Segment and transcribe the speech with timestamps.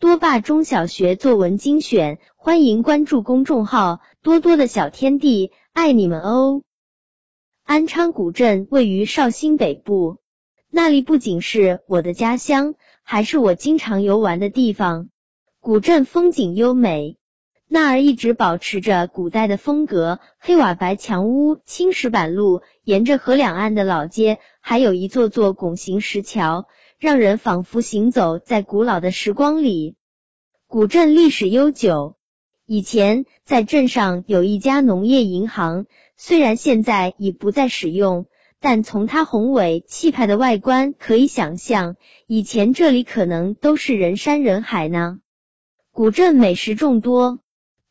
[0.00, 6.62] 多霸中小学作文精选，欢迎关注公众号“多多的小天地”，爱你们哦！
[7.64, 10.16] 安昌古镇位于绍兴北部，
[10.70, 15.10] 那里不仅是我的家乡，还是我经常游玩的地方。
[15.60, 17.18] 古镇风景优美。
[17.72, 26.66] 那儿一直保持着古代的风格，黑瓦白墙屋、青石板路，沿着河两岸的老街，还有一座座拱形石桥，
[26.98, 29.94] 让人仿佛行走在古老的时光里。
[30.66, 32.16] 古镇历史悠久，
[32.66, 38.26] 以前在镇上有一家农业银行，虽然现在已不再使用，
[38.58, 41.94] 但从它宏伟气派的外观可以想象，
[42.26, 45.20] 以前这里可能都是人山人海呢。
[45.92, 47.38] 古镇美食众多。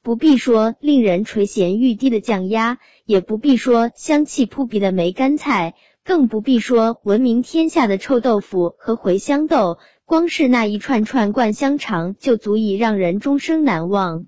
[0.10, 9.78] 不必说令人垂涎欲滴的酱鸭，也不必说香气扑鼻的梅干菜，更不必说闻名天下的臭豆腐和茴香豆。
[10.06, 14.26] 光是那一串串灌香肠，就足以让人终生难忘。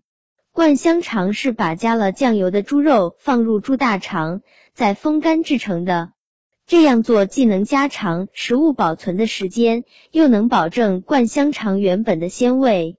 [0.51, 4.41] 灌香肠是把加了酱油的猪肉放入猪大肠，
[4.75, 6.11] 再风干制成的。
[6.67, 12.97] 这样做既能加长食物保存的时间，又能保证灌香肠原本的鲜味。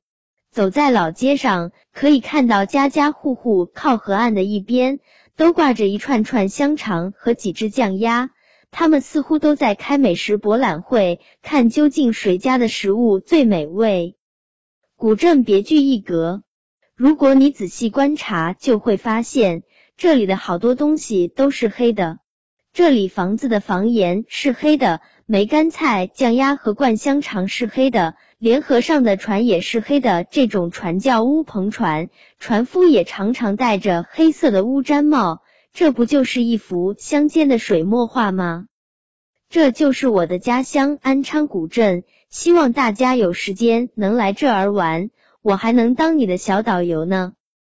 [0.53, 5.01] 走在老街上，可以看到家家户户靠河岸的一边
[5.35, 8.29] 都挂着一串串香肠和几只酱鸭，
[8.71, 14.19] 他们似乎都在开美食博览会，看究竟谁家的食物最美味。
[14.95, 16.43] 古镇别具一格，
[16.95, 19.63] 如果你仔细观察，就会发现
[19.97, 22.19] 这里的好多东西都是黑的。
[22.75, 28.15] 这里房子的房檐是黑的，梅干菜、酱鸭和灌香肠是黑的。
[28.39, 35.43] 连河上的船也是黑的，这种船叫乌篷船，船夫也常常戴着黑色的乌毡帽，
[35.75, 38.65] 这不就是一幅乡间的水墨画吗？
[39.51, 45.11] 这就是我的家乡安昌古镇，希望大家有时间能来这儿玩，
[45.43, 47.35] 我还能当你的小导游呢。